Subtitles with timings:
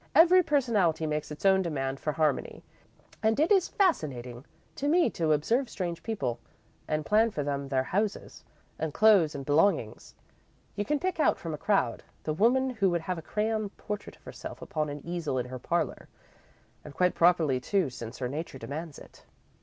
[0.15, 2.63] Every personality makes its own demand for harmony
[3.21, 4.45] and it is fascinating
[4.77, 6.39] to me to observe strange people
[6.87, 8.43] and plan for them their houses
[8.79, 10.15] and clothes and belongings.
[10.75, 14.15] You can pick out, from a crowd, the woman who would have a crayon portrait
[14.15, 16.07] of herself upon an easel in her parlour,
[16.83, 19.23] and quite properly, too, since her nature demands it.